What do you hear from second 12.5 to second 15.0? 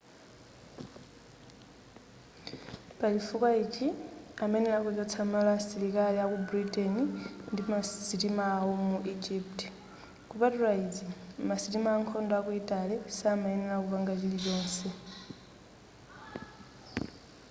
italy samayenera kupanga chinachilichonse